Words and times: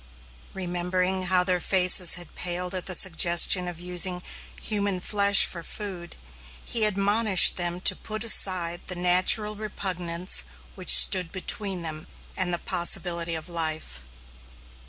Remembering 0.55 1.25
how 1.25 1.43
their 1.43 1.59
faces 1.59 2.15
had 2.15 2.33
paled 2.33 2.73
at 2.73 2.87
the 2.87 2.95
suggestion 2.95 3.67
of 3.67 3.79
using 3.79 4.23
human 4.59 4.99
flesh 4.99 5.45
for 5.45 5.61
food, 5.61 6.15
he 6.65 6.85
admonished 6.85 7.55
them 7.55 7.79
to 7.81 7.95
put 7.95 8.23
aside 8.23 8.81
the 8.87 8.95
natural 8.95 9.55
repugnance 9.55 10.43
which 10.73 10.89
stood 10.97 11.31
between 11.31 11.83
them 11.83 12.07
and 12.35 12.51
the 12.51 12.57
possibility 12.57 13.35
of 13.35 13.47
life. 13.47 14.01